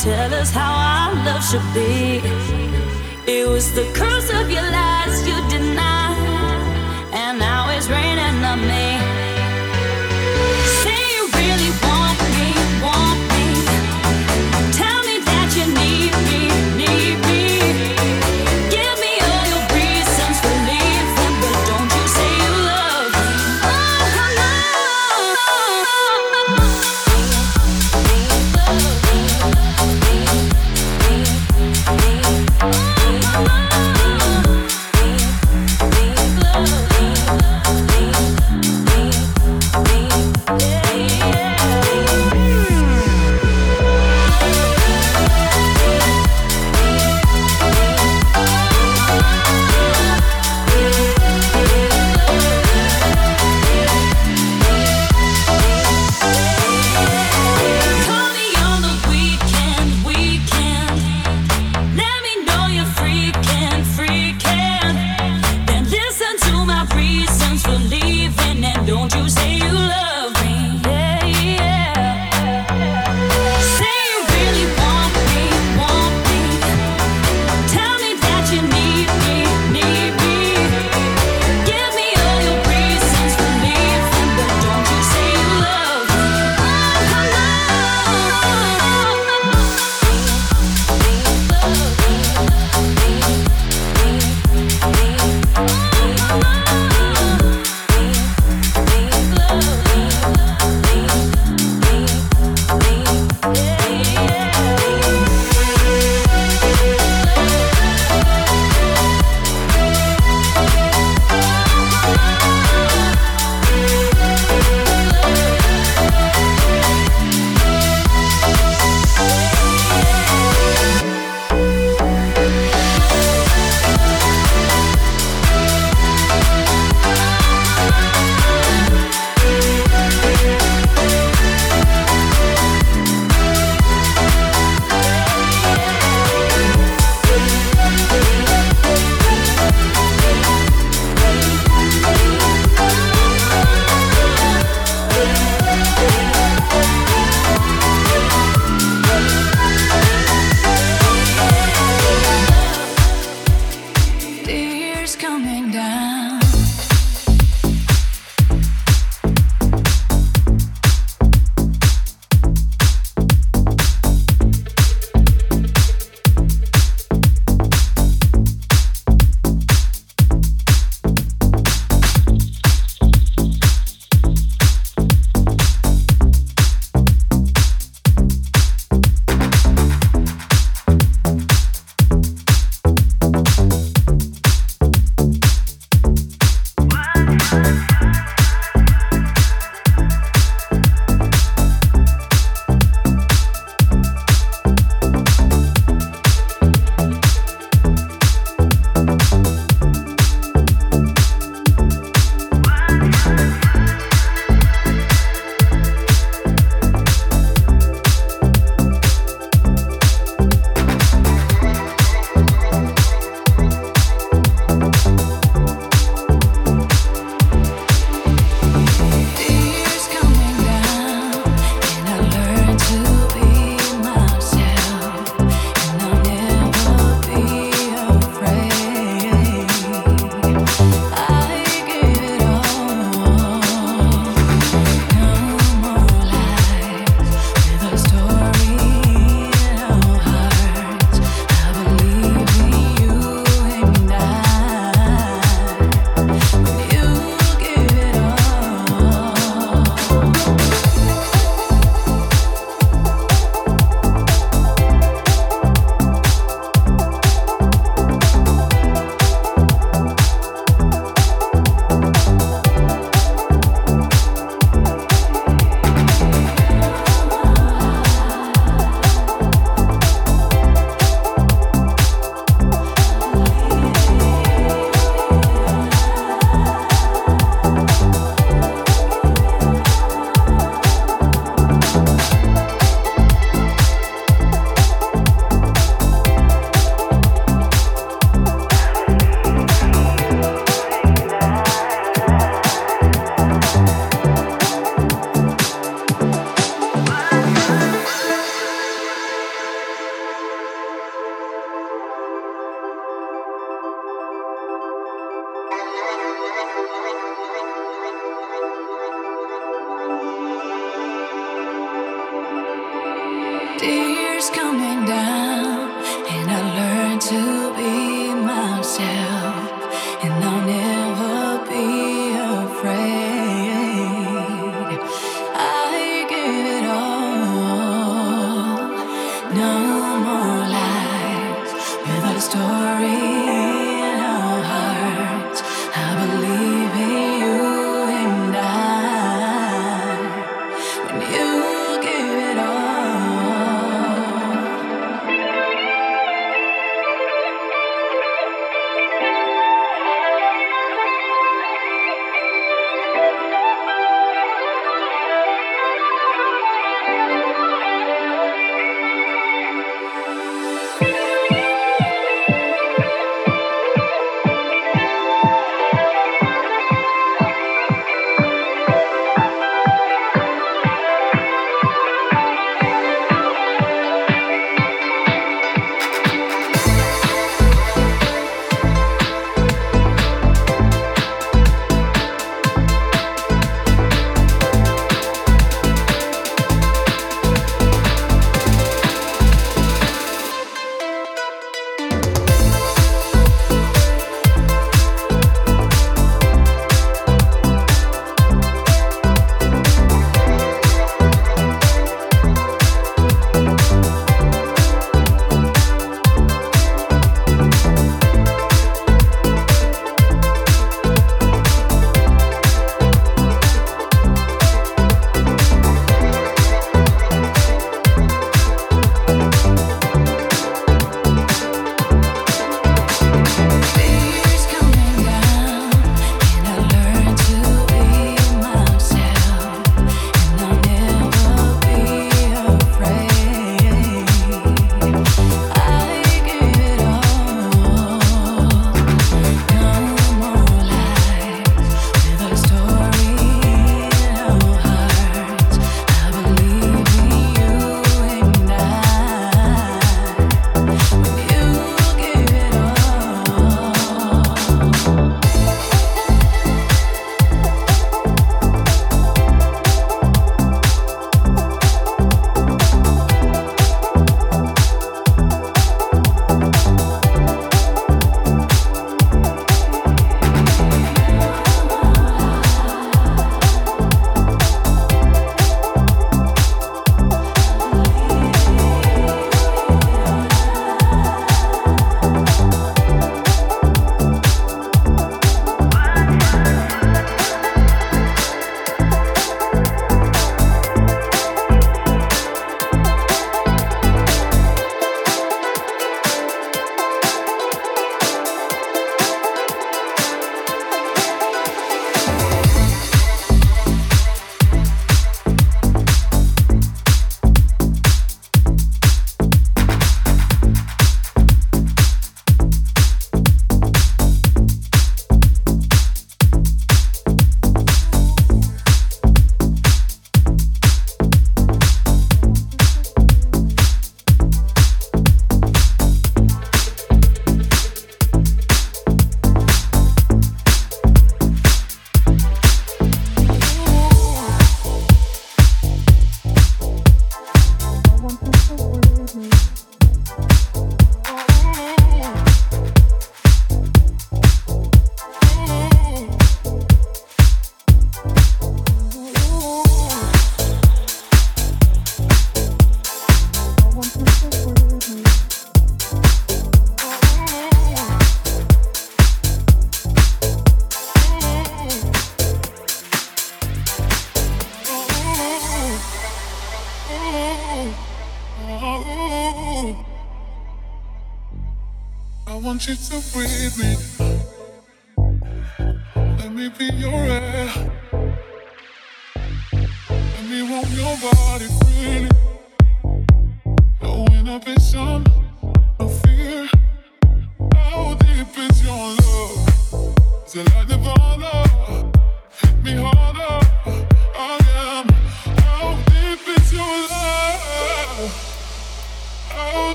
tell 0.00 0.32
us 0.32 0.50
how 0.50 0.72
our 0.72 1.14
love 1.24 1.44
should 1.44 1.74
be. 1.74 2.22
It 3.26 3.48
was 3.48 3.74
the 3.74 3.84
curse 3.94 4.30
of 4.30 4.48
your 4.48 4.62
lies. 4.62 5.26
You 5.26 5.37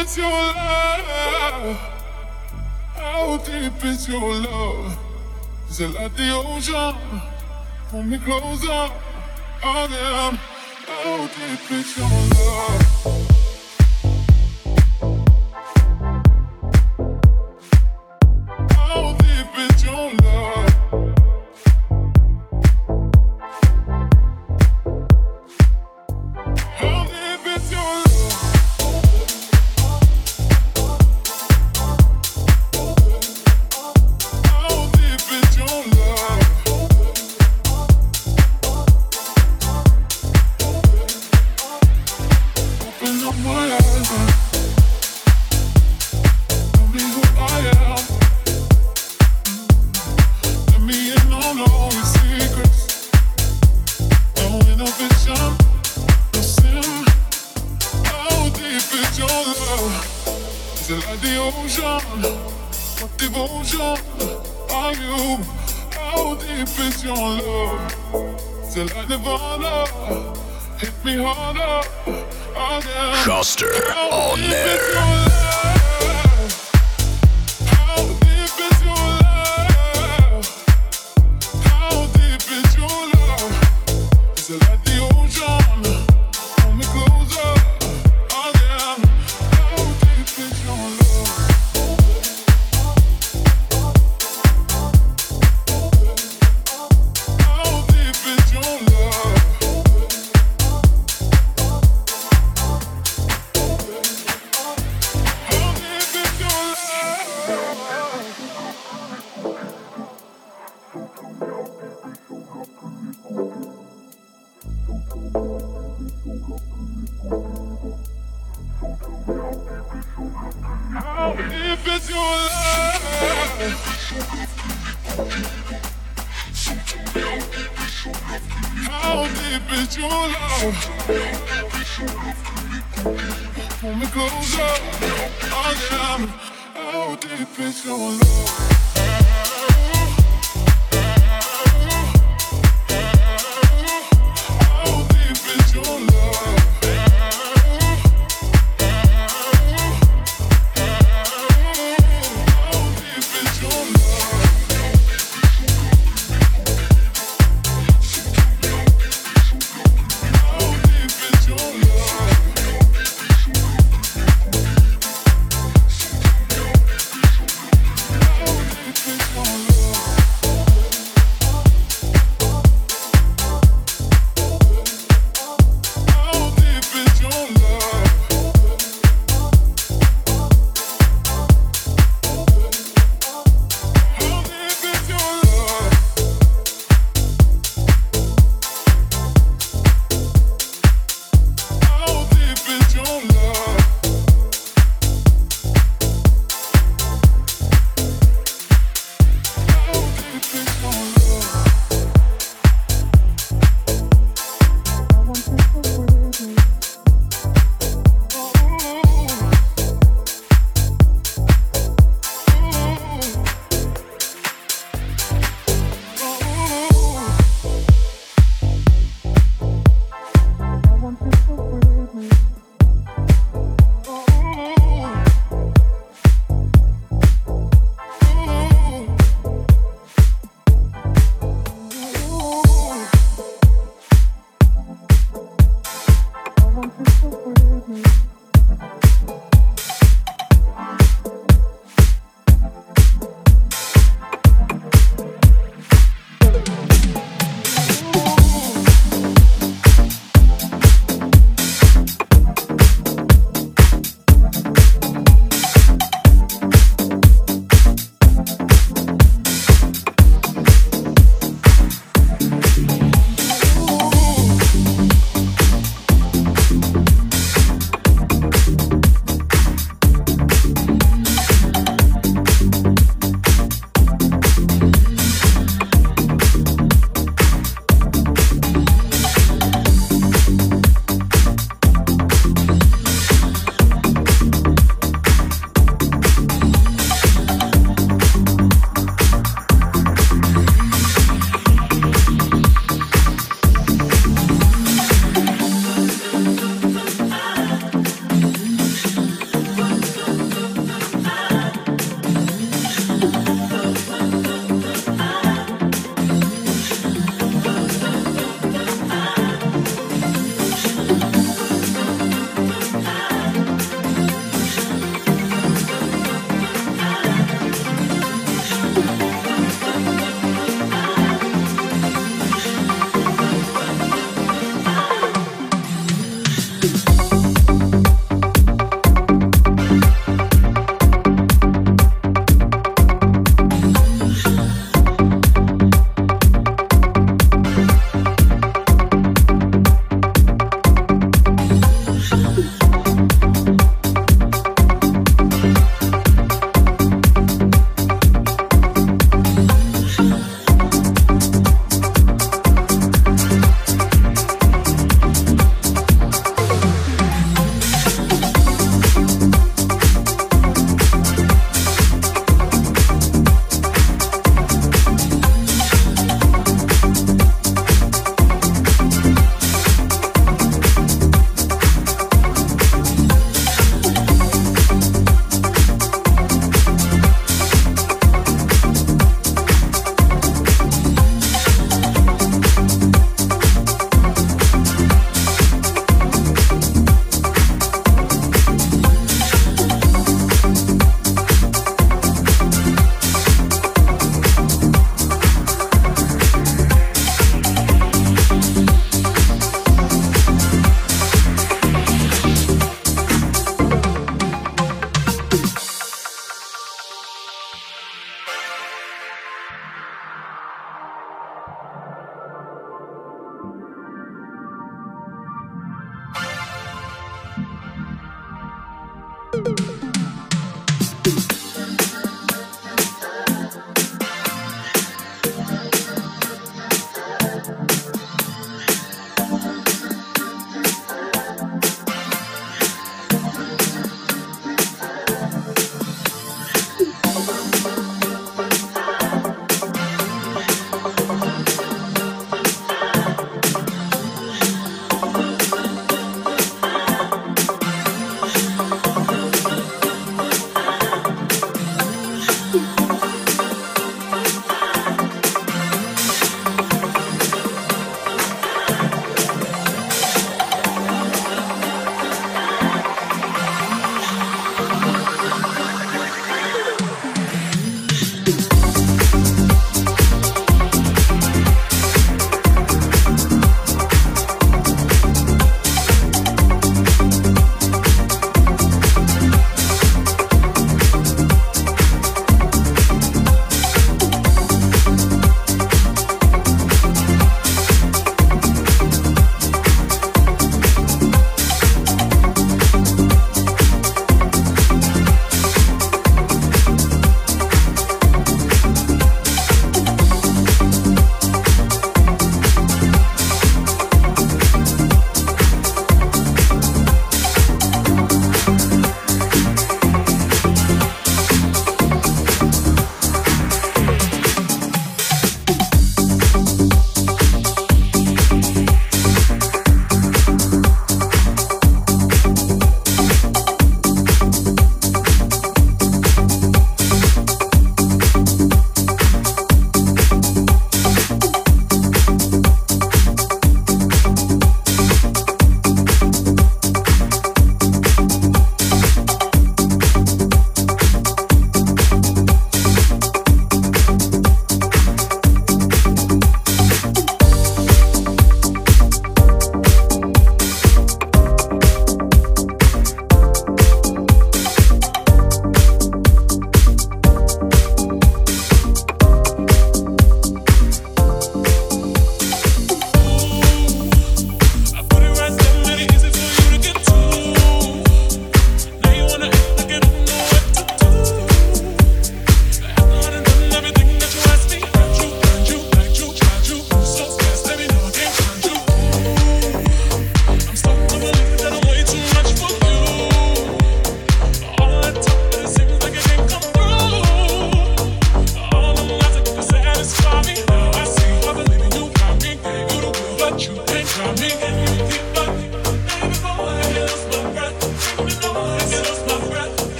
is 0.00 0.16
your 0.16 0.26
love? 0.26 1.76
How 2.94 3.36
deep 3.38 3.84
is 3.84 4.08
your 4.08 4.34
love? 4.34 4.98
Is 5.68 5.80
it 5.80 5.90
like 5.90 6.16
the 6.16 6.30
ocean? 6.32 6.94
Pull 7.90 8.02
me 8.04 8.18
closer, 8.18 8.90
oh 9.62 9.88
yeah. 9.90 10.36
How 10.86 11.26
deep 11.26 11.70
is 11.72 11.96
your 11.98 12.08
love? 12.08 13.19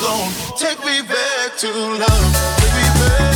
time 0.00 0.32
to 1.58 1.66
stop 1.66 2.32
the 2.60 2.84
man. 2.98 3.33